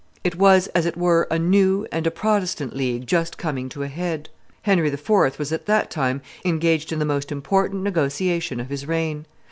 It 0.23 0.35
was 0.35 0.65
as 0.69 0.87
it 0.87 0.97
were 0.97 1.27
a 1.29 1.37
new 1.37 1.85
and 1.91 2.07
a 2.07 2.09
Protestant 2.09 2.75
League 2.75 3.05
just 3.05 3.37
coming 3.37 3.69
to 3.69 3.83
a 3.83 3.87
head. 3.87 4.29
Henry 4.63 4.87
IV. 4.87 5.07
was 5.37 5.51
at 5.51 5.67
that 5.67 5.91
time 5.91 6.23
engaged 6.43 6.91
in 6.91 6.97
the 6.97 7.05
most 7.05 7.31
important 7.31 7.83
negotiation 7.83 8.59
of 8.59 8.69
his 8.71 8.87
reign. 8.87 9.27